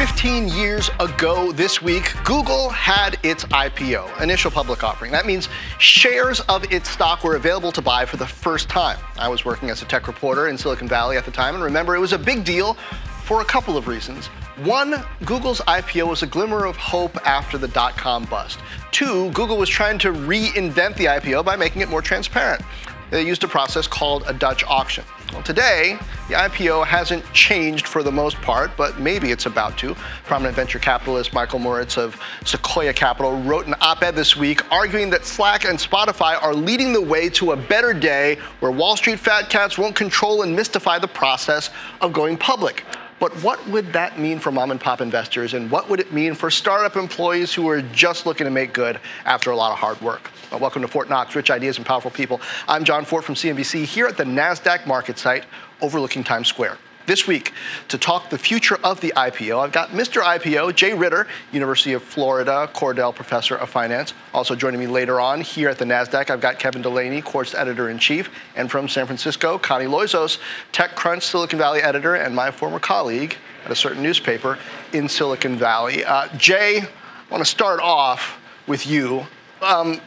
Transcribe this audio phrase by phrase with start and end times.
[0.00, 5.12] 15 years ago this week, Google had its IPO, initial public offering.
[5.12, 8.98] That means shares of its stock were available to buy for the first time.
[9.18, 11.94] I was working as a tech reporter in Silicon Valley at the time, and remember,
[11.94, 12.78] it was a big deal
[13.24, 14.28] for a couple of reasons.
[14.64, 18.58] One, Google's IPO was a glimmer of hope after the dot com bust.
[18.92, 22.62] Two, Google was trying to reinvent the IPO by making it more transparent.
[23.10, 25.04] They used a process called a Dutch auction.
[25.32, 25.98] Well, today,
[26.28, 29.94] the IPO hasn't changed for the most part, but maybe it's about to.
[30.24, 35.10] Prominent venture capitalist Michael Moritz of Sequoia Capital wrote an op ed this week arguing
[35.10, 39.18] that Slack and Spotify are leading the way to a better day where Wall Street
[39.20, 41.70] fat cats won't control and mystify the process
[42.00, 42.84] of going public.
[43.20, 46.34] But what would that mean for mom and pop investors, and what would it mean
[46.34, 50.00] for startup employees who are just looking to make good after a lot of hard
[50.00, 50.30] work?
[50.50, 52.40] Well, welcome to Fortt Knox, Rich Ideas and Powerful People.
[52.66, 55.44] I'm Jon Fortt from CNBC here at the NASDAQ market site
[55.82, 56.78] overlooking Times Square.
[57.10, 57.52] This week,
[57.88, 60.22] to talk the future of the IPO, I've got Mr.
[60.22, 64.14] IPO, Jay Ritter, University of Florida, Cordell Professor of Finance.
[64.32, 67.90] Also joining me later on here at the NASDAQ, I've got Kevin Delaney, Quartz Editor
[67.90, 70.38] in Chief, and from San Francisco, Connie Loizos,
[70.72, 74.56] TechCrunch Silicon Valley Editor, and my former colleague at a certain newspaper
[74.92, 76.04] in Silicon Valley.
[76.04, 76.88] Uh, Jay, I
[77.28, 79.26] want to start off with you.
[79.62, 80.00] Um,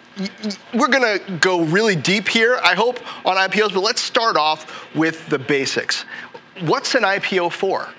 [0.73, 4.95] we're going to go really deep here, I hope, on IPOs, but let's start off
[4.95, 6.05] with the basics.
[6.61, 7.89] What's an IPO for?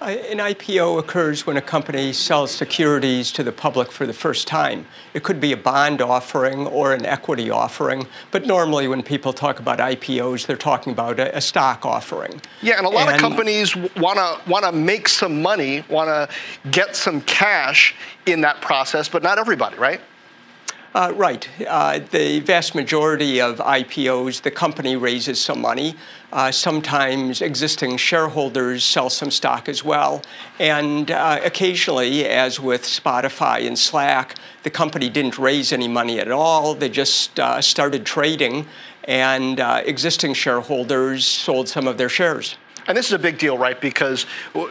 [0.00, 4.86] An IPO occurs when a company sells securities to the public for the first time.
[5.14, 9.60] It could be a bond offering or an equity offering, but normally when people talk
[9.60, 12.40] about IPOs, they're talking about a, a stock offering.
[12.62, 16.08] Yeah, and a lot and, of companies want to want to make some money, want
[16.08, 17.94] to get some cash
[18.26, 20.00] in that process, but not everybody, right?
[20.94, 21.48] Uh, right.
[21.66, 25.94] Uh, the vast majority of IPOs, the company raises some money.
[26.30, 30.20] Uh, sometimes existing shareholders sell some stock as well.
[30.58, 34.34] And uh, occasionally, as with Spotify and Slack,
[34.64, 36.74] the company didn't raise any money at all.
[36.74, 38.66] They just uh, started trading,
[39.04, 42.56] and uh, existing shareholders sold some of their shares.
[42.86, 43.80] And this is a big deal, right?
[43.80, 44.26] Because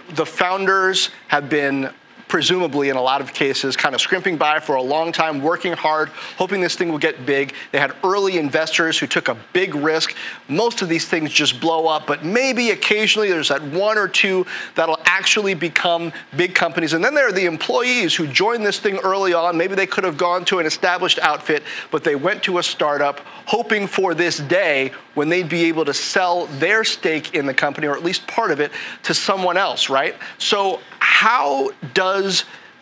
[0.10, 1.92] the founders have been
[2.32, 5.74] presumably in a lot of cases kind of scrimping by for a long time, working
[5.74, 7.54] hard, hoping this thing will get big.
[7.74, 10.16] They had early investors who took a big risk.
[10.48, 14.46] Most of these things just blow up, but maybe occasionally there's that one or two
[14.76, 16.94] that'll actually become big companies.
[16.94, 19.58] And then there are the employees who joined this thing early on.
[19.58, 23.20] Maybe they could have gone to an established outfit, but they went to a startup
[23.46, 27.88] hoping for this day when they'd be able to sell their stake in the company,
[27.88, 28.72] or at least part of it,
[29.04, 30.16] to someone else, right?
[30.38, 32.21] So how does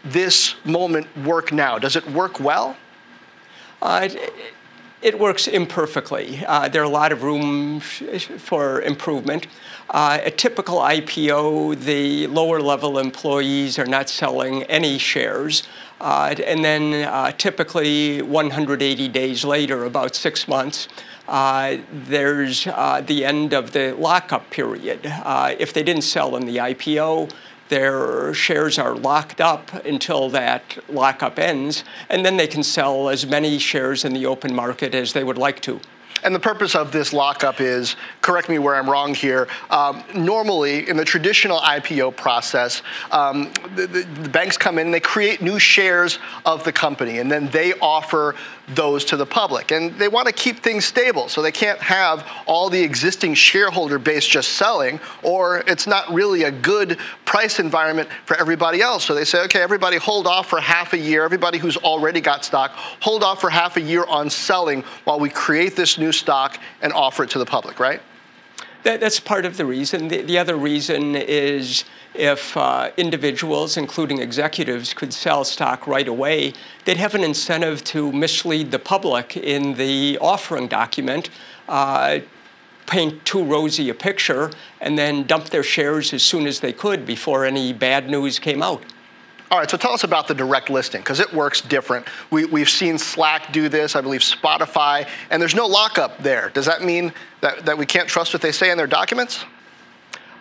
[0.03, 1.77] this moment work now?
[1.79, 2.77] Does it work well?
[3.81, 4.33] Uh, it,
[5.01, 6.43] it, works imperfectly.
[6.45, 9.47] Uh, there are a lot of room for improvement.
[9.89, 15.63] Uh, a typical IPO, the lower level employees are not selling any shares.
[16.01, 20.87] Uh, and then uh, typically 180 days later, about six months,
[21.27, 24.99] uh, there's uh, the end of the lockup period.
[25.59, 27.31] If they didn't sell in the IPO,
[27.69, 33.25] their shares are locked up until that lockup ends, and then they can sell as
[33.25, 35.79] many shares in the open market as they would like to.
[36.23, 40.89] And the purpose of this lockup is, correct me where I'm wrong here, um, normally
[40.89, 42.81] in the traditional IPO process,
[43.11, 47.19] um, the, the, the, banks come in and they create new shares of the company,
[47.19, 48.35] and then they offer
[48.75, 49.71] those to the public.
[49.71, 53.97] And they want to keep things stable, so they can't have all the existing shareholder
[53.97, 59.05] base just selling, or it's not really a good price environment for everybody else.
[59.05, 62.45] So they say, okay, everybody hold off for half a year, everybody who's already got
[62.45, 66.59] stock, hold off for half a year on selling while we create this new stock
[66.81, 68.01] and offer it to the public, right?
[68.83, 70.07] That, that's part of the reason.
[70.07, 71.83] The, the other reason is
[72.13, 76.53] if uh, individuals, including executives, could sell stock right away,
[76.85, 81.29] they'd have an incentive to mislead the public in the offering document.
[81.67, 82.19] Uh,
[82.87, 87.05] paint too rosy a picture and then dump their shares as soon as they could
[87.05, 88.81] before any bad news came out.
[89.51, 92.05] All right, so tell us about the direct listing because it works different.
[92.29, 96.51] We, we've seen Slack do this, I believe Spotify, and there's no lockup there.
[96.51, 97.11] Does that mean
[97.41, 99.43] that, that we can't trust what they say in their documents?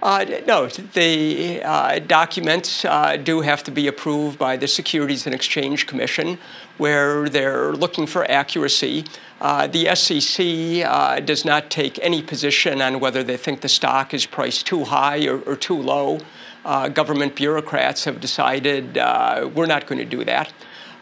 [0.03, 5.35] Uh, no, the uh, documents uh, do have to be approved by the Securities and
[5.35, 6.39] Exchange Commission,
[6.77, 9.07] where they're looking for accuracy.
[9.41, 14.13] Uh, the SEC uh, does not take any position on whether they think the stock
[14.13, 16.21] is priced too high or, or too low
[16.69, 20.53] uh, government bureaucrats have decided uh, we're not going to do that.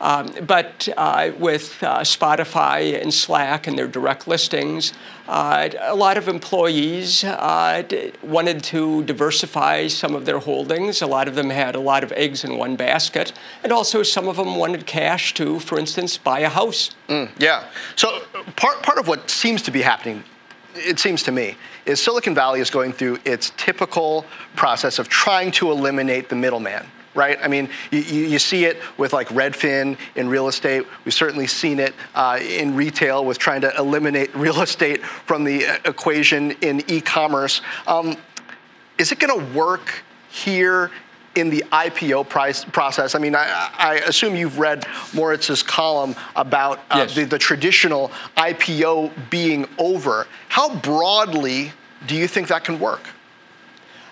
[0.00, 4.92] Um, but uh, with uh, Spotify and Slack and their direct listings,
[5.26, 7.82] uh, a lot of employees uh,
[8.22, 11.02] wanted to diversify some of their holdings.
[11.02, 13.32] A lot of them had a lot of eggs in one basket.
[13.64, 16.90] And also, some of them wanted cash to, for instance, buy a house.
[17.08, 17.64] Mm, yeah.
[17.96, 18.20] So,
[18.54, 20.22] part, part of what seems to be happening,
[20.74, 21.56] it seems to me,
[21.86, 26.86] is Silicon Valley is going through its typical process of trying to eliminate the middleman
[27.16, 27.38] right?
[27.42, 30.86] I mean, you, you, see it with like Redfin in real estate.
[31.04, 35.66] We've certainly seen it uh, in retail with trying to eliminate real estate from the
[35.66, 37.62] uh, equation in e-commerce.
[37.86, 38.16] Um,
[38.98, 40.90] is it going to work here
[41.36, 43.14] in the IPO price process?
[43.14, 47.14] I mean, I, I assume you've read Moritz's column about uh, yes.
[47.14, 50.26] the, the traditional IPO being over.
[50.48, 51.72] How broadly
[52.06, 53.08] do you think that can work?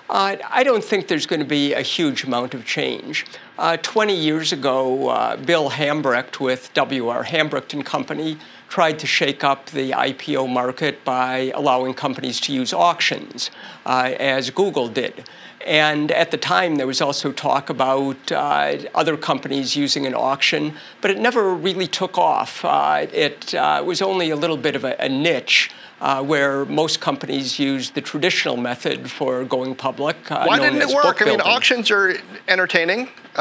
[0.09, 3.25] Uh, I don't think there's going to be a huge amount of change.
[3.59, 7.25] Uh, 20 years ago, uh, Bill Hambrecht with W.R.
[7.25, 8.37] Hambrecht and Company
[8.69, 13.50] tried to shake up the IPO market by allowing companies to use auctions,
[13.87, 15.25] uh, as Google did.
[15.64, 20.75] And at the time, there was also talk about uh, other companies using an auction,
[21.00, 22.64] but it never really took off.
[22.64, 25.70] Uh, it was only a little bit of a, a niche
[26.00, 30.31] uh, where most companies use the traditional method for going public.
[30.31, 31.22] Uh, Why didn't it work?
[31.22, 32.14] I mean, auctions are
[32.46, 33.08] entertaining.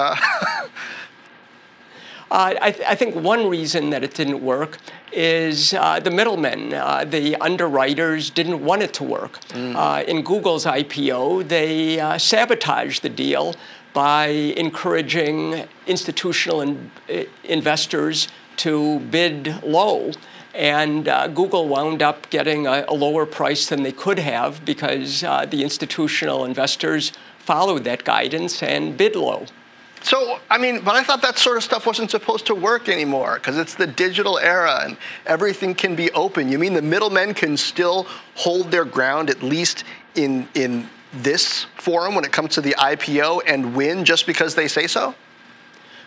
[2.34, 2.56] Uh.
[2.60, 4.80] I, th- I, think one reason that it didn't work
[5.12, 9.40] is uh, the middlemen, uh, the underwriters didn't want it to work.
[9.50, 9.76] Mm.
[9.76, 13.56] Uh, in Google's IPO, they uh, sabotaged the deal
[13.94, 16.92] by encouraging institutional in-
[17.44, 18.28] investors
[18.58, 20.12] to bid low
[20.54, 25.24] and uh, Google wound up getting a, a, lower price than they could have because
[25.24, 29.46] uh, the institutional investors followed that guidance and bid low.
[30.04, 33.36] So, I mean, but I thought that sort of stuff wasn't supposed to work anymore
[33.36, 36.50] because it's the digital era and everything can be open.
[36.50, 38.06] You mean the middlemen can still
[38.36, 39.86] hold their ground, at least
[40.16, 44.68] in, in this forum when it comes to the IPO, and win just because they
[44.68, 45.16] say so?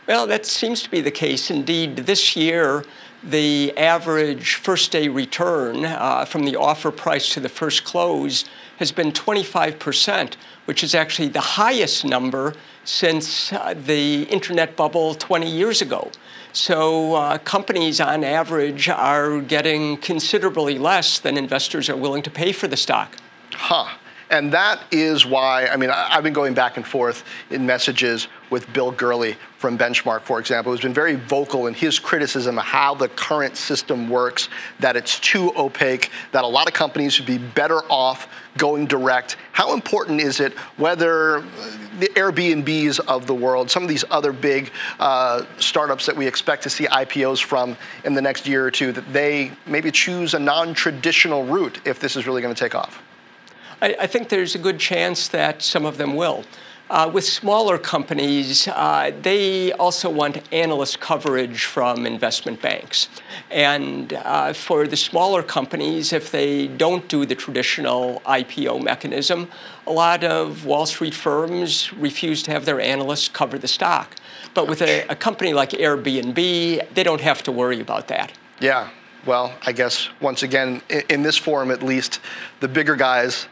[0.07, 1.51] Well, that seems to be the case.
[1.51, 2.85] Indeed, this year,
[3.25, 8.45] the average first day return uh, from the offer price to the first close
[8.79, 10.35] has been 25%,
[10.67, 16.11] which is actually the highest number since uh, the internet bubble 20 years ago.
[16.53, 22.53] So uh, companies on average are getting considerably less than investors are willing to pay
[22.53, 23.17] for the stock.
[23.53, 23.97] Huh.
[24.31, 28.73] And that is why, I mean, I've been going back and forth in messages with
[28.73, 32.95] Bill Gurley from Benchmark, for example, who's been very vocal in his criticism of how
[32.95, 34.49] the current system works,
[34.81, 38.29] that it's too opaque, that a lot of companies would be better off
[38.59, 39.37] going direct.
[39.53, 41.43] How important is it whether
[42.01, 46.65] the Airbnbs of the world, some of these other big uh, startups that we expect
[46.65, 50.39] to see IPOs from in the next year or two, that they maybe choose a
[50.39, 53.03] non traditional route if this is really going to take off?
[53.83, 56.45] I, I, think there's a good chance that some of them will.
[56.89, 63.09] Uh, with smaller companies, uh, they also want analyst coverage from investment banks.
[63.51, 69.49] And uh, for the smaller companies, if they don't do the traditional IPO mechanism,
[69.85, 74.15] a lot of Wall Street firms refuse to have their analysts cover the stock.
[74.55, 78.33] But with a, a company like Airbnb, they don't have to worry about that.
[78.61, 78.91] Yeah.
[79.27, 82.21] Well, I guess once again, in, in this forum at least,
[82.61, 83.49] the bigger guys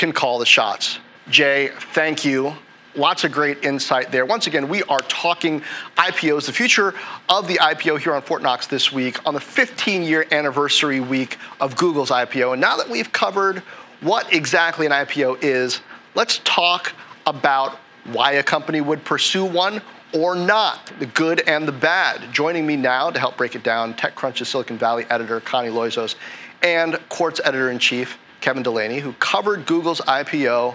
[0.00, 0.98] can call the shots.
[1.28, 2.54] Jay, thank you.
[2.96, 4.24] Lots of great insight there.
[4.24, 5.62] Once again, we are talking
[5.98, 6.94] IPOs, the future
[7.28, 11.36] of the IPO here on Fortt Knox this week on the 15 year anniversary week
[11.60, 12.52] of Google's IPO.
[12.52, 13.58] And now that we've covered
[14.00, 15.82] what exactly an IPO is,
[16.14, 16.94] let's talk
[17.26, 19.82] about why a company would pursue one
[20.14, 22.32] or not, the good and the bad.
[22.32, 26.14] Joining me now to help break it down, TechCrunch's Silicon Valley editor, Connie Loizos,
[26.62, 30.74] and Quartz editor in chief, Kevin Delaney, who covered Google's IPO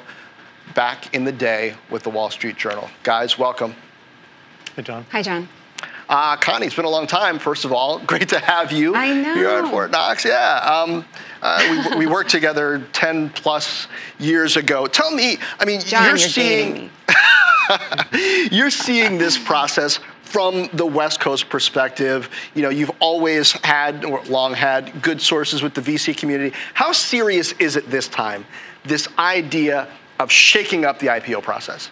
[0.73, 2.89] back in the day with the Wall Street Journal.
[3.03, 3.75] Guys, welcome.
[4.75, 5.05] Hey, John.
[5.11, 5.47] Hi, John.
[6.07, 7.99] Uh, Connie, it's been a long time, first of all.
[8.05, 9.33] Great to have you I know.
[9.33, 10.23] here at Fortt Knox.
[10.25, 10.57] Yeah.
[10.57, 11.05] Um,
[11.41, 13.87] uh, we, we, worked together 10 plus
[14.19, 14.85] years ago.
[14.85, 16.89] Tell me, I mean, John, you're, you're seeing.
[18.51, 24.21] you're seeing this process from the West Coast perspective, you know, you've always had or
[24.25, 26.55] long had good sources with the VC community.
[26.73, 28.45] How serious is it this time,
[28.83, 29.87] this idea
[30.19, 31.91] of shaking up the IPO process?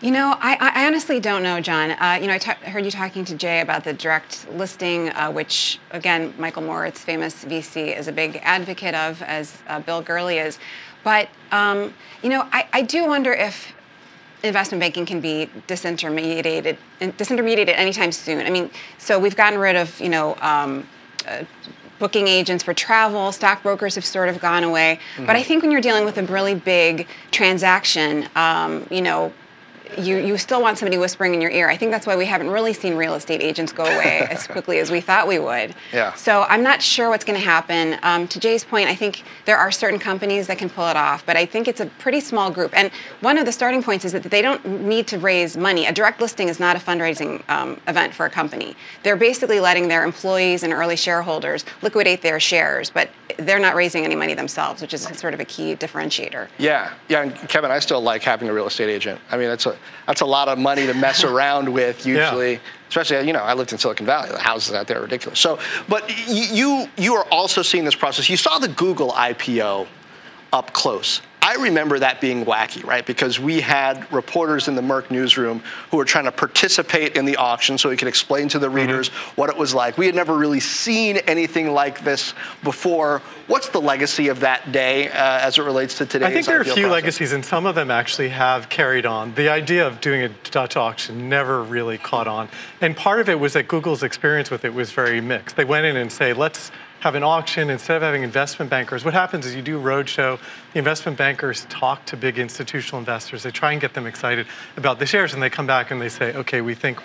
[0.00, 1.90] You know, I, I honestly don't know, John.
[1.90, 5.80] Uh, you know, I heard you talking to Jay about the direct listing, uh, which,
[5.90, 10.60] again, Michael Moritz, famous VC, is a big advocate of, as uh, Bill Gurley is.
[11.02, 13.72] But, um, you know, I, I do wonder if
[14.42, 18.46] investment banking can be disintermediated disintermediated anytime soon.
[18.46, 20.36] I mean, so we've gotten rid of you know.
[20.40, 20.86] Um,
[21.26, 21.44] uh,
[21.98, 25.00] booking agents for travel, stockbrokers have sort of gone away.
[25.14, 25.26] Mm-hmm.
[25.26, 29.32] But I think when you're dealing with a really big transaction, um, you know,
[29.96, 31.68] you, you still want somebody whispering in your ear.
[31.68, 34.78] I think that's why we haven't really seen real estate agents go away as quickly
[34.78, 35.74] as we thought we would.
[35.92, 36.14] Yeah.
[36.14, 37.98] So I'm not sure what's going to happen.
[38.02, 41.24] Um, to Jay's point, I think there are certain companies that can pull it off,
[41.24, 42.76] but I think it's a pretty small group.
[42.76, 42.90] And
[43.20, 45.86] one of the starting points is that they don't need to raise money.
[45.86, 48.76] A direct listing is not a fundraising um, event for a company.
[49.02, 54.04] They're basically letting their employees and early shareholders liquidate their shares, but they're not raising
[54.04, 56.48] any money themselves, which is sort of a key differentiator.
[56.58, 57.22] Yeah, yeah.
[57.22, 59.20] And Kevin, I still like having a real estate agent.
[59.30, 62.54] I mean, that's a that's a lot of money to mess around with usually.
[62.54, 62.58] Yeah.
[62.88, 64.30] Especially, you know, I lived in Silicon Valley.
[64.30, 65.38] The houses out there are ridiculous.
[65.38, 65.58] So,
[65.88, 68.30] but you you are also seeing this process.
[68.30, 69.86] You saw the Google IPO
[70.52, 71.20] up close.
[71.48, 73.06] I remember that being wacky, right?
[73.06, 77.36] Because we had reporters in the Merc newsroom who were trying to participate in the
[77.36, 78.76] auction so we could explain to the mm-hmm.
[78.76, 79.40] readers mm-hmm.
[79.40, 79.96] what it was like.
[79.96, 83.22] We had never really seen anything like this before.
[83.46, 86.26] What's the legacy of that day uh, as it relates to today?
[86.26, 86.90] I think there are a few process?
[86.90, 89.32] legacies, and some of them actually have carried on.
[89.32, 92.50] The idea of doing a Dutch auction never really caught on.
[92.82, 95.56] And part of it was that Google's experience with it was very mixed.
[95.56, 99.04] They went in and say, let's have an auction instead of having investment bankers.
[99.04, 100.38] What happens is you do roadshow,
[100.72, 103.42] the investment bankers talk to big institutional investors.
[103.44, 106.08] They try and get them excited about the shares, and they come back and they
[106.08, 107.00] say, okay, we think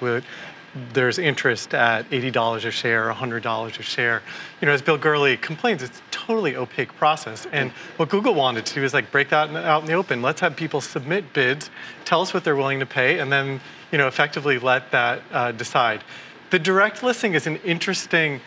[0.93, 4.23] there's interest at $80 a share, $100 a share.
[4.59, 7.45] You know, as Bill Gurley complains, it's a totally opaque process.
[7.51, 10.23] And what Google wanted to do is like break that out in the open.
[10.23, 11.69] Let's have people submit bids,
[12.05, 15.51] tell us what they're willing to pay, and then, you know, effectively let that uh,
[15.51, 16.03] decide.
[16.50, 18.41] The direct listing is an interesting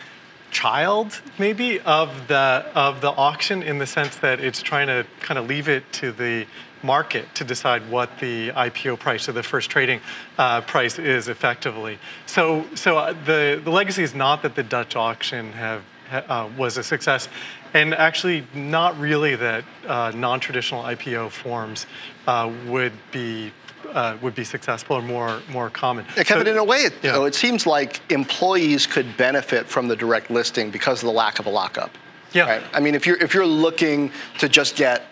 [0.57, 5.37] child maybe of the of the auction in the sense that it's trying to kind
[5.37, 6.47] of leave it to the
[6.81, 9.99] market to decide what the IPO price or the first trading
[10.39, 11.99] uh, price is effectively.
[12.25, 16.77] So so uh, the the legacy is not that the Dutch auction have uh, was
[16.77, 17.29] a success,
[17.75, 21.85] and actually not really that uh, non-traditional IPO forms
[22.25, 23.51] uh, would be
[23.93, 26.05] uh, would be successful or more more common.
[26.15, 27.25] Yeah, Kevin, so, in a way, it, yeah.
[27.25, 31.45] it seems like employees could benefit from the direct listing because of the lack of
[31.45, 31.97] a lockup.
[32.33, 32.49] Yeah.
[32.49, 32.63] Right?
[32.73, 35.07] I mean, if you're if you're looking to just get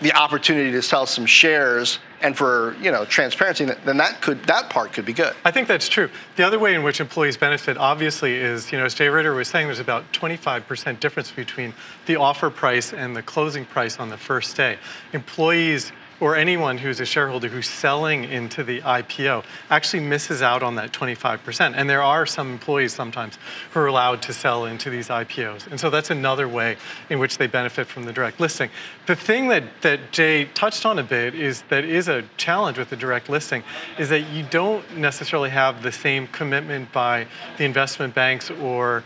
[0.00, 4.70] the opportunity to sell some shares and for you know transparency, then that could that
[4.70, 5.34] part could be good.
[5.44, 6.10] I think that's true.
[6.36, 9.48] The other way in which employees benefit, obviously, is you know as Jay Ritter was
[9.48, 11.74] saying, there's about 25% difference between
[12.06, 14.78] the offer price and the closing price on the first day.
[15.12, 20.76] Employees or anyone who's a shareholder who's selling into the IPO actually misses out on
[20.76, 21.74] that 25%.
[21.74, 23.40] And there are some employees sometimes
[23.72, 25.66] who are allowed to sell into these IPOs.
[25.66, 26.76] And so that's another way
[27.10, 28.70] in which they benefit from the direct listing.
[29.06, 32.90] The thing that, that Jay touched on a bit is that is a challenge with
[32.90, 33.64] the direct listing
[33.98, 37.26] is that you don't necessarily have the same commitment by
[37.58, 39.02] the investment banks or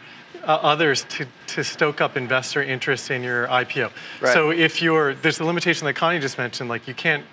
[0.46, 3.90] uh, others to, to stoke up investor interest in your IPO.
[4.20, 4.32] Right.
[4.32, 7.24] So if you're, there's the limitation that Connie just mentioned, like you can't,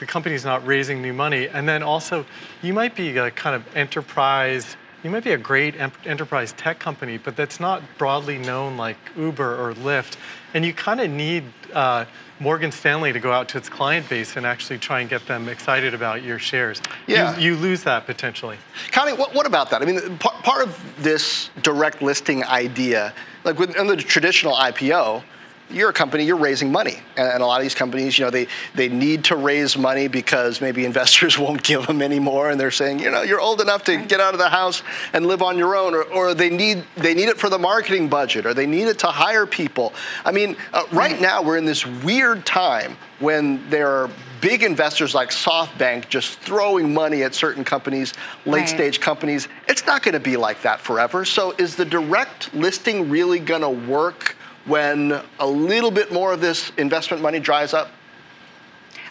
[0.00, 1.48] the company's not raising new money.
[1.48, 2.26] And then also,
[2.62, 5.74] you might be a kind of enterprise, you might be a great
[6.06, 10.16] enterprise tech company, but that's not broadly known like Uber or Lyft.
[10.54, 11.44] And you kind of need
[11.74, 12.06] uh,
[12.40, 15.48] Morgan Stanley to go out to its client base and actually try and get them
[15.48, 16.80] excited about your shares.
[17.06, 17.36] Yeah.
[17.38, 18.56] You, you lose that potentially.
[18.92, 19.82] Connie, what, what about that?
[19.82, 23.12] I mean, part, part of this direct listing idea,
[23.44, 25.22] like with, in the traditional IPO,
[25.70, 26.98] you're a company, you're raising money.
[27.16, 30.60] And, a lot of these companies, you know, they, they need to raise money because
[30.60, 33.96] maybe investors won't give them anymore and they're saying, you know, you're old enough to
[33.96, 37.14] get out of the house and live on your own, or, or they, need, they
[37.14, 39.92] need it for the marketing budget, or they need it to hire people.
[40.24, 44.10] I mean, uh, right now we're in this weird time when there are
[44.44, 48.12] big investors like SoftBank just throwing money at certain companies,
[48.44, 48.68] late right.
[48.68, 49.48] stage companies.
[49.68, 51.24] It's not going to be like that forever.
[51.24, 54.36] So is the direct listing really going to work?
[54.66, 57.90] When a little bit more of this investment money dries up?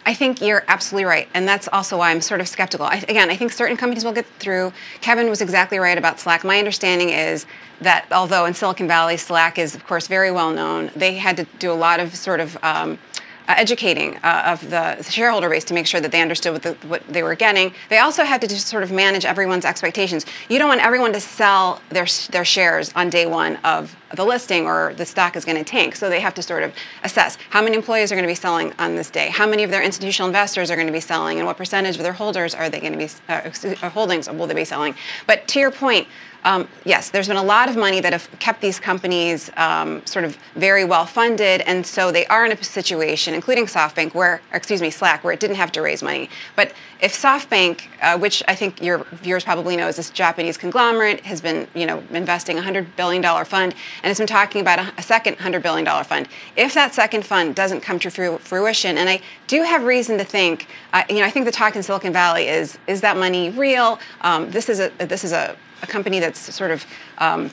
[0.06, 1.28] I think you're absolutely right.
[1.32, 2.84] And that's also why I'm sort of skeptical.
[2.86, 4.72] I, again, I think certain companies will get through.
[5.00, 6.44] Kevin was exactly right about Slack.
[6.44, 7.46] My understanding is
[7.80, 11.44] that although in Silicon Valley, Slack is, of course, very well known, they had to
[11.58, 12.98] do a lot of sort of um,
[13.48, 16.72] uh, educating uh, of the shareholder base to make sure that they understood what, the,
[16.88, 17.74] what, they were getting.
[17.90, 20.24] They also had to just sort of manage everyone's expectations.
[20.48, 24.66] You don't want everyone to sell their, their shares on day one of the listing
[24.66, 25.96] or the stock is going to tank.
[25.96, 26.72] So they have to sort of
[27.02, 29.70] assess how many employees are going to be selling on this day, how many of
[29.70, 32.70] their institutional investors are going to be selling, and what percentage of their holders are
[32.70, 34.94] they going to be uh, holdings will they be selling.
[35.26, 36.08] But to your point,
[36.44, 40.24] um, yes, there's been a lot of money that have kept these companies um, sort
[40.24, 44.82] of very well funded, and so they are in a situation, including SoftBank, where, excuse
[44.82, 46.28] me, Slack, where it didn't have to raise money.
[46.54, 51.20] But if SoftBank, uh, which I think your viewers probably know is this Japanese conglomerate,
[51.20, 54.78] has been, you know, investing a hundred billion dollar fund, and has been talking about
[54.78, 56.28] a, a second hundred billion dollar fund.
[56.56, 60.66] If that second fund doesn't come to fruition, and I do have reason to think,
[60.92, 63.98] uh, you know, I think the talk in Silicon Valley is, is that money real?
[64.20, 66.84] Um, this is a this is a, a company that's sort of
[67.18, 67.50] um,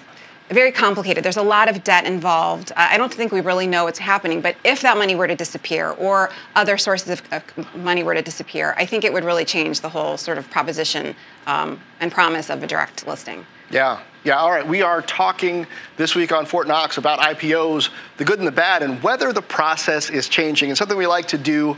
[0.50, 1.24] very complicated.
[1.24, 2.72] There's a lot of debt involved.
[2.76, 5.92] I don't think we really know what's happening, but if that money were to disappear
[5.92, 9.90] or other sources of money were to disappear, I think it would really change the
[9.90, 11.16] whole sort of proposition
[11.48, 13.46] um, and promise of a direct listing.
[13.70, 14.68] Yeah, yeah, all right.
[14.68, 18.84] We are talking this week on Fortt Knox about IPOs, the good and the bad,
[18.84, 20.70] and whether the process is changing.
[20.70, 21.78] And something we like to do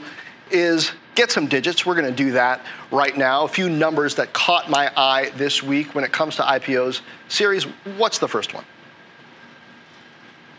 [0.49, 1.85] is get some digits.
[1.85, 3.43] We're going to do that right now.
[3.43, 7.01] A few numbers that caught my eye this week when it comes to IPOs.
[7.27, 7.61] Siri,
[7.97, 8.65] what's the first one?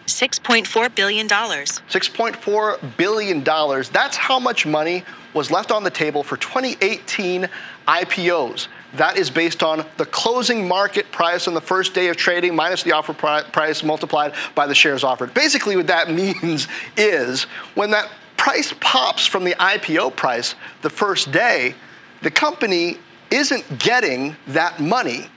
[0.07, 1.27] $6.4 billion.
[1.27, 3.43] $6.4 billion.
[3.43, 7.49] That's how much money was left on the table for 2018
[7.89, 8.69] IPOs.
[8.95, 12.83] That is based on the closing market price on the first day of trading minus
[12.83, 15.35] the offer price multiplied by the shares offered.
[15.35, 17.45] Basically, what that means is
[17.75, 18.11] when that
[18.45, 21.75] price pops from the IPO price the first day,
[22.21, 22.99] the company
[23.31, 25.29] isn't getting that money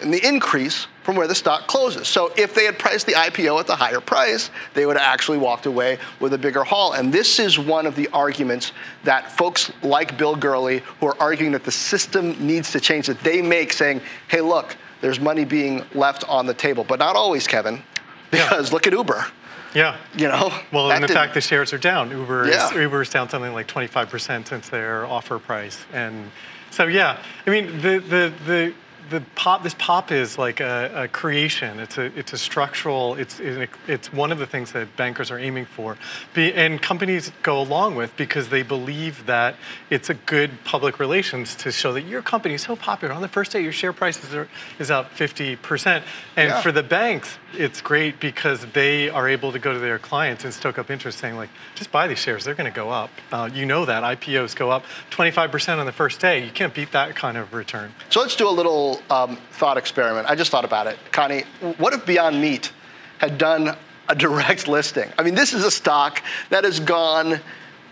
[0.00, 2.08] and the increase from where the stock closes.
[2.08, 5.36] So if they had priced the IPO at the higher price, they would have actually
[5.36, 6.94] walked away with a bigger haul.
[6.94, 8.72] And this is one of the arguments
[9.04, 13.20] that folks like Bill Gurley, who are arguing that the system needs to change, that
[13.20, 16.82] they make saying, hey, look, there's money being left on the table.
[16.82, 17.82] But not always, Kevin,
[18.30, 18.72] because yeah.
[18.74, 19.26] look at Uber.
[19.74, 19.96] Yeah.
[20.16, 20.52] You know.
[20.72, 22.10] Well, and the fact the shares are down.
[22.10, 22.68] Uber yeah.
[22.68, 26.30] is Uber is down something like 25% since their offer price, and
[26.70, 27.22] so yeah.
[27.46, 28.74] I mean the the the
[29.10, 31.80] the pop this pop is like a, a, creation.
[31.80, 35.66] It's a it's a structural it's it's one of the things that bankers are aiming
[35.66, 35.96] for.
[36.34, 39.56] Be, and companies go along with because they believe that
[39.90, 43.14] it's a good public relations to show that your company is so popular.
[43.14, 44.46] On the first day your share price is,
[44.78, 46.02] is up 50%
[46.36, 46.60] and yeah.
[46.60, 50.52] for the banks it's great because they are able to go to their clients and
[50.52, 52.44] stoke up interest saying like just buy these shares.
[52.44, 53.10] They're going to go up.
[53.32, 54.02] Uh, you know that.
[54.02, 56.44] Ipos go up 25% on the first day.
[56.44, 57.92] You can't beat that kind of return.
[58.10, 61.42] So let's do a little um, thought experiment i just thought about it connie
[61.78, 62.72] what if beyond meat
[63.18, 63.76] had done
[64.08, 67.40] a direct listing i mean this is a stock that has gone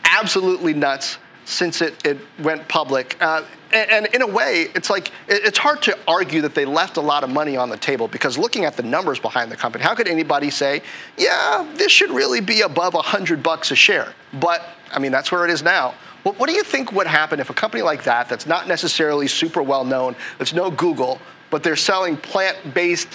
[0.05, 3.17] absolutely nuts since it, it went public.
[3.21, 3.43] Uh,
[3.73, 7.01] and, and, in a way, it's like it's hard to argue that they left a
[7.01, 9.95] lot of money on the table because looking at the numbers behind the company, how
[9.95, 10.83] could anybody say,
[11.17, 14.13] yeah, this should really be above 100 bucks a share?
[14.35, 15.95] But I mean, that's where it is now.
[16.27, 19.29] What, what do you think would happen if a company like that, that's not necessarily
[19.29, 23.11] super well known, that's no Google, but they're selling plant based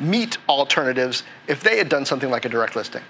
[0.00, 3.02] meat alternatives, if they had done something like a direct listing?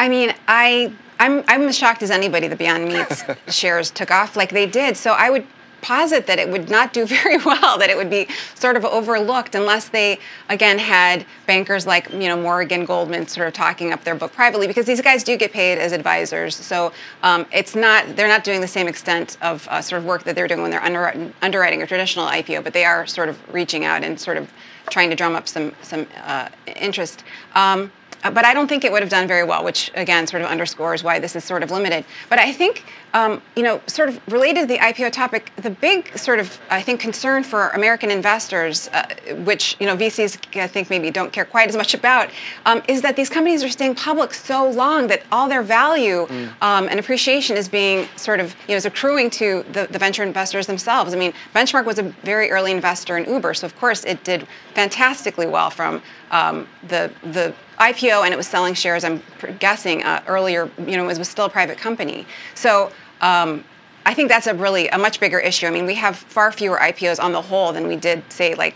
[0.00, 3.22] I mean, I I'm I'm as shocked as anybody that Beyond Meat's
[3.56, 4.96] shares took off like they did.
[4.96, 5.46] So I would
[5.84, 9.54] posit that it would not do very well, that it would be sort of overlooked
[9.54, 10.18] unless they,
[10.48, 14.66] again, had bankers like, you know, Morgan Goldman sort of talking up their book privately,
[14.66, 16.56] because these guys do get paid as advisors.
[16.56, 16.92] So
[17.22, 20.34] um, it's not, they're not doing the same extent of uh, sort of work that
[20.34, 23.84] they're doing when they're under, underwriting a traditional IPO, but they are sort of reaching
[23.84, 24.50] out and sort of
[24.90, 27.24] trying to drum up some, some uh, interest.
[27.54, 27.92] Um,
[28.22, 31.04] but I don't think it would have done very well, which again sort of underscores
[31.04, 32.06] why this is sort of limited.
[32.30, 36.18] But I think, um, you know, sort of related to the IPO topic, the big
[36.18, 39.06] sort of I think concern for American investors, uh,
[39.44, 42.28] which you know VCs I think maybe don't care quite as much about,
[42.66, 46.52] um, is that these companies are staying public so long that all their value mm.
[46.60, 50.24] um, and appreciation is being sort of you know is accruing to the, the venture
[50.24, 51.14] investors themselves.
[51.14, 54.48] I mean, Benchmark was a very early investor in Uber, so of course it did
[54.74, 59.04] fantastically well from um, the the IPO and it was selling shares.
[59.04, 59.22] I'm
[59.58, 62.26] guessing uh, earlier, you know, it was still a private company.
[62.54, 62.90] So.
[63.24, 63.64] Um,
[64.04, 65.66] I think that's a really a much bigger issue.
[65.66, 68.74] I mean, we have far fewer IPOs on the whole than we did, say, like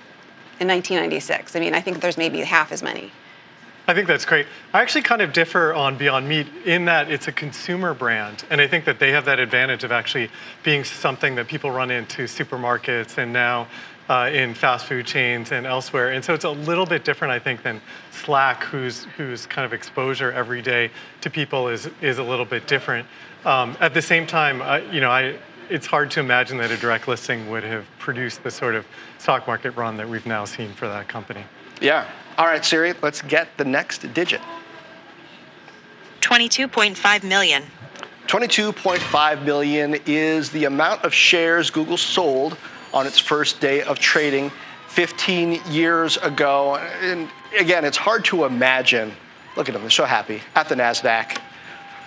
[0.58, 1.54] in 1996.
[1.54, 3.12] I mean, I think there's maybe half as many.
[3.86, 4.46] I think that's great.
[4.72, 8.44] I actually kind of differ on Beyond Meat in that it's a consumer brand.
[8.50, 10.30] And I think that they have that advantage of actually
[10.62, 13.66] being something that people run into supermarkets and now
[14.08, 16.12] uh, in fast food chains and elsewhere.
[16.12, 17.80] And so it's a little bit different, I think, than
[18.10, 22.66] Slack, whose whose kind of exposure every day to people is is a little bit
[22.66, 23.06] different.
[23.48, 25.38] Um, at the same time, uh, you know, I
[25.70, 29.46] it's hard to imagine that a direct listing would have produced the sort of stock
[29.46, 31.44] market run that we've now seen for that company.
[31.80, 32.06] Yeah.
[32.36, 34.42] All right, Siri, let's get the next digit.
[36.20, 37.62] 22.5 million.
[38.26, 42.58] 22.5 million is the amount of shares Google sold
[42.92, 44.52] on its first day of trading
[44.88, 46.76] 15 years ago.
[46.76, 49.12] And again, it's hard to imagine.
[49.56, 51.40] Look at them, they're so happy at the NASDAQ.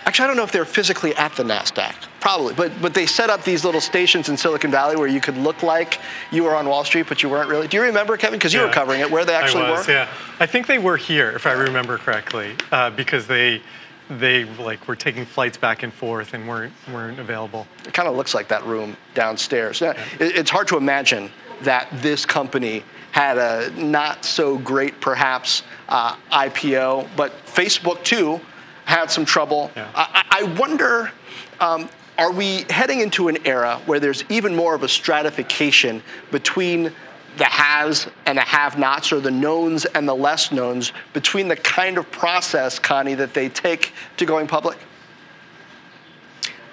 [0.05, 3.29] Actually, I don't know if they're physically at the NASDAQ, probably, but, but they set
[3.29, 5.99] up these little stations in Silicon Valley where you could look like
[6.31, 7.67] you were on Wall Street, but you weren't really.
[7.67, 8.39] Do you remember, Kevin?
[8.39, 9.93] Because you were covering it, where they actually I was, were?
[9.93, 10.09] Yeah,
[10.39, 13.61] I think they were here, if I remember correctly, uh, because they
[14.09, 17.65] they like were taking flights back and forth and weren't weren't available.
[17.85, 19.79] It kind of looks like that room downstairs.
[19.81, 25.63] Now, it- It's hard to imagine that this company had a not so great, perhaps,
[25.89, 28.41] uh, IPO, but Facebook too
[28.91, 29.71] had some trouble.
[29.75, 29.89] Yeah.
[29.95, 31.11] I, I wonder.
[31.59, 36.91] Um, are we heading into an era where there's even more of a stratification between
[37.37, 41.97] the haves and the have-nots, or the knowns and the less knowns, between the kind
[41.97, 44.77] of process, Connie, that they take to going public?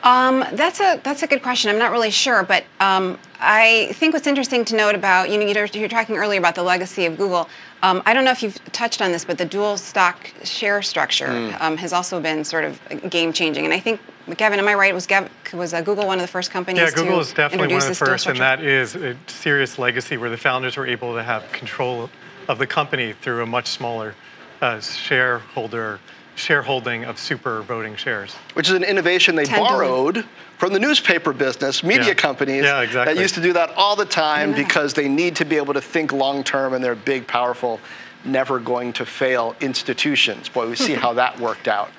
[0.02, 1.70] Um, that's a that's a good question.
[1.70, 5.46] I'm not really sure, but um, I think what's interesting to note about you know
[5.46, 7.48] you're, you're talking earlier about the legacy of Google.
[7.82, 11.54] Um, I don't know if you've touched on this, but the dual stock share structure
[11.60, 13.64] um, has also been sort of game changing.
[13.64, 14.00] And I think
[14.36, 14.94] Kevin, am I right?
[14.94, 17.82] Was Gav, was uh, Google one of the first companies Yeah, Google is definitely one
[17.82, 21.22] of the first, and that is a serious legacy where the founders were able to
[21.22, 22.10] have control
[22.48, 24.14] of the company through a much smaller
[24.60, 26.00] uh, shareholder
[26.38, 28.34] shareholding of super voting shares.
[28.54, 29.72] which is an innovation they 10 billion.
[29.74, 30.24] borrowed
[30.56, 32.14] from the newspaper business, media Yeah.
[32.14, 33.14] companies Yeah, exactly.
[33.14, 34.56] that used to do that all the time Yeah.
[34.64, 37.80] because they need to be able to think long term and they're big, powerful,
[38.24, 40.48] never going to fail institutions.
[40.48, 41.90] Boy, we see how that worked out,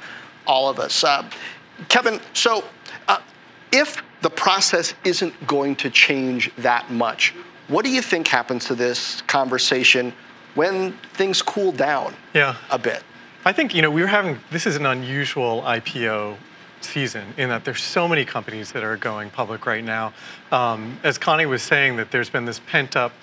[0.47, 1.03] all of us.
[1.03, 1.23] Uh,
[1.87, 2.63] Kevin, so
[3.07, 3.19] uh,
[3.71, 7.33] if the process isn't going to change that much,
[7.69, 10.11] what do you think happens to this conversation
[10.55, 12.55] when things cool down Yeah.
[12.69, 13.03] a bit?
[13.45, 16.35] I think you know we were having this is an unusual IPO
[16.81, 20.13] season in that there's so many companies that are going public right now.
[20.51, 23.13] Um, as Connie was saying, that there's been this pent up.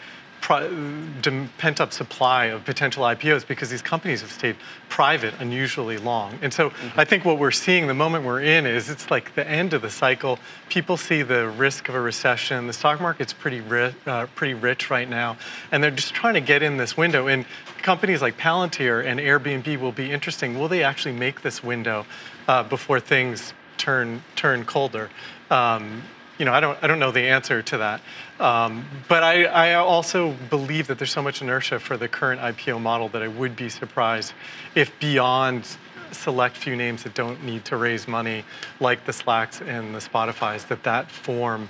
[0.46, 4.54] Pent up supply of potential IPOs because these companies have stayed
[4.88, 6.38] private unusually long.
[6.40, 9.44] And so I think what we're seeing the moment we're in is it's like the
[9.48, 10.38] end of the cycle.
[10.68, 12.68] People see the risk of a recession.
[12.68, 15.36] The stock market's pretty, ri- uh, pretty rich right now.
[15.72, 17.26] And they're just trying to get in this window.
[17.26, 17.44] And
[17.82, 20.56] companies like Palantir and Airbnb will be interesting.
[20.56, 22.06] Will they actually make this window
[22.46, 25.10] uh, before things turn turn colder?
[25.50, 26.02] Um,
[26.38, 28.00] you know, I don't I don't know the answer to that.
[28.38, 32.80] Um, but I, I also believe that there's so much inertia for the current IPO
[32.80, 34.34] model that I would be surprised
[34.74, 35.66] if beyond
[36.12, 38.44] select few names that don't need to raise money,
[38.80, 41.68] like the Slacks and the Spotify's, that that form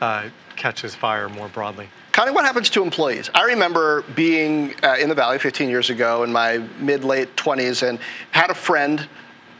[0.00, 1.88] uh, catches fire more broadly.
[2.12, 3.30] Connie, what happens to employees?
[3.34, 7.86] I remember being uh, in the Valley 15 years ago in my mid late 20s
[7.86, 7.98] and
[8.30, 9.06] had a friend,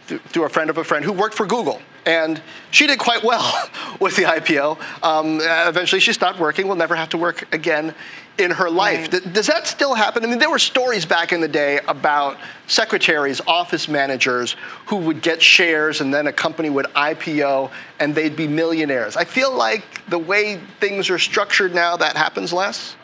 [0.06, 1.82] th- through a friend of a friend, who worked for Google.
[2.06, 2.40] And
[2.70, 3.68] she did quite well
[4.00, 4.80] with the IPO.
[5.02, 7.94] Um, uh, eventually, she stopped working, will never have to work again
[8.38, 9.12] in her life.
[9.12, 9.32] Right.
[9.32, 10.24] Does that still happen?
[10.24, 15.22] I mean, there were stories back in the day about secretaries, office managers who would
[15.22, 19.16] get shares and then a company would IPO and they'd be millionaires.
[19.16, 22.96] I feel like the way things are structured now, that happens less.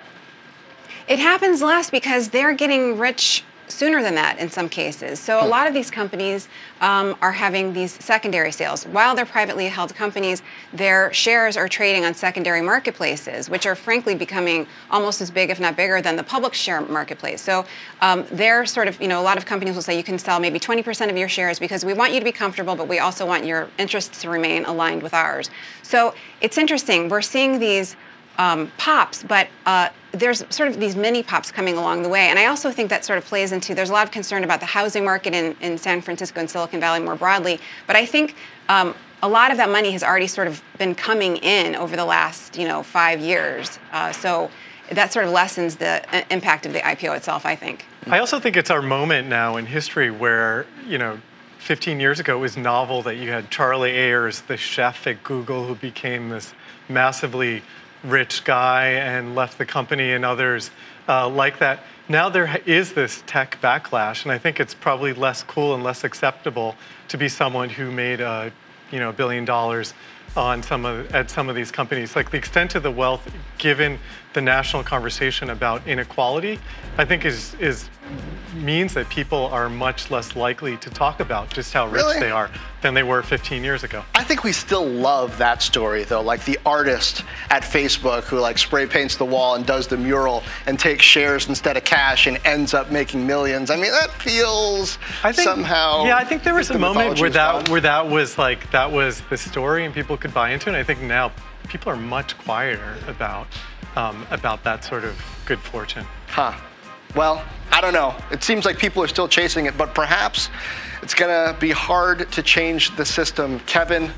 [1.08, 5.18] It happens less because they're getting rich sooner than that in some cases.
[5.18, 6.48] So a lot of these companies
[6.80, 8.84] um, are having these secondary sales.
[8.84, 14.14] While they're privately held companies, their shares are trading on secondary marketplaces, which are frankly
[14.14, 17.40] becoming almost as big, if not bigger, than the public share marketplace.
[17.40, 17.64] So
[18.00, 20.38] um, they're sort of, you know, a lot of companies will say you can sell
[20.38, 23.26] maybe 20% of your shares because we want you to be comfortable, but we also
[23.26, 25.50] want your interests to remain aligned with ours.
[25.82, 27.08] So it's interesting.
[27.08, 27.96] We're seeing these
[28.38, 32.28] um, pops, but uh, there's sort of these mini pops coming along the way.
[32.28, 34.60] And I also think that sort of plays into there's a lot of concern about
[34.60, 37.60] the housing market in, in San Francisco and Silicon Valley more broadly.
[37.86, 38.36] But I think
[38.68, 42.04] um, a lot of that money has already sort of been coming in over the
[42.04, 43.78] last you know five years.
[43.92, 44.50] Uh, so
[44.90, 47.86] that sort of lessens the uh, impact of the IPO itself, I think.
[48.06, 51.18] I also think it's our moment now in history where, you know,
[51.58, 55.66] 15 years ago it was novel that you had Charlie Ayers, the chef at Google,
[55.66, 56.54] who became this
[56.88, 57.62] massively
[58.04, 60.70] rich guy and left the company, and others
[61.08, 61.80] uh, like that.
[62.08, 66.04] Now there is this tech backlash, and I think it's probably less cool and less
[66.04, 66.74] acceptable
[67.08, 68.52] to be someone who made a,
[68.90, 69.94] you know, billion dollars
[70.36, 72.16] on some of at some of these companies.
[72.16, 73.98] Like the extent of the wealth, given
[74.32, 76.58] the national conversation about inequality,
[76.98, 77.88] I think is is
[78.54, 82.20] means that people are much less likely to talk about just how rich Really?
[82.20, 82.50] they are
[82.82, 84.04] than they were 15 years ago.
[84.14, 88.58] I think we still love that story though, like the artist at Facebook who like
[88.58, 92.38] spray paints the wall and does the mural and takes shares instead of cash and
[92.44, 93.70] ends up making millions.
[93.70, 96.04] I mean, that feels I think, somehow.
[96.04, 98.70] Yeah, I think there was the a moment mythology where that where that was like
[98.72, 100.74] that was the story and people could buy into it.
[100.74, 101.32] And I think now
[101.68, 103.46] people are much quieter about
[103.96, 106.04] um, about that sort of good fortune.
[106.28, 106.54] Huh.
[107.14, 108.14] Well, I don't know.
[108.30, 110.48] It seems like people are still chasing it, but perhaps
[111.02, 113.60] it's going to be hard to change the system.
[113.60, 114.10] Kevin,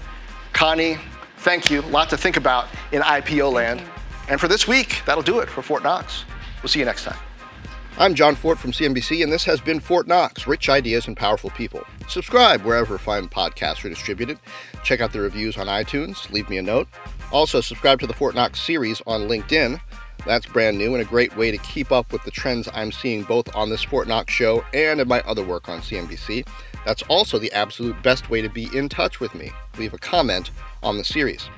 [0.53, 0.99] Connie,
[1.39, 1.81] thank you.
[1.81, 3.83] A lot to think about in IPO land.
[4.29, 6.25] And for this week, that'll do it for Fortt Knox.
[6.63, 7.19] We'll see you next time.
[7.97, 11.51] I'm Jon Fortt from CNBC, and this has been Fortt Knox Rich Ideas and Powerful
[11.51, 11.85] People.
[12.09, 14.39] Subscribe wherever fine podcasts are distributed.
[14.83, 16.29] Check out the reviews on iTunes.
[16.33, 16.89] Leave me a note.
[17.35, 19.81] Also, subscribe to the Fortt Knox series on LinkedIn.
[20.25, 23.25] That's brand new and a great way to keep up with the trends I'm seeing
[23.25, 26.47] both on this Fortt Knox show and in my other work on CNBC.
[26.87, 29.51] That's also the absolute best way to be in touch with me.
[29.79, 31.49] Leave a comment on the series.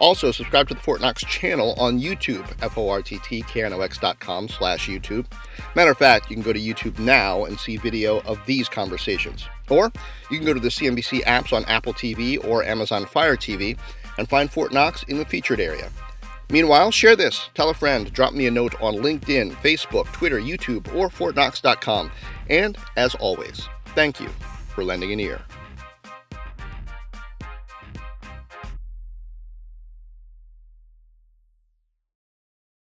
[0.00, 5.26] Also, subscribe to the Fortt Knox channel on YouTube, F-O-R-T-T-K-N-O-X.com slash YouTube.
[5.74, 9.44] Matter of fact, you can go to YouTube now and see video of these conversations.
[9.68, 9.92] Or
[10.30, 13.76] you can go to the CNBC apps on Apple TV or Amazon Fire TV
[14.18, 15.90] and find Fortt Knox in the featured area.
[16.50, 20.94] Meanwhile, share this, tell a friend, drop me a note on LinkedIn, Facebook, Twitter, YouTube,
[20.94, 22.10] or ForttKnox.com.
[22.48, 24.28] And as always, thank you
[24.74, 25.40] for lending an ear.